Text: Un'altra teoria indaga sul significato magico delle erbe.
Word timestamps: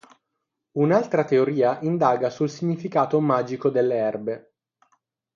Un'altra 0.79 1.25
teoria 1.25 1.77
indaga 1.81 2.31
sul 2.31 2.49
significato 2.49 3.19
magico 3.19 3.69
delle 3.69 3.97
erbe. 3.97 4.53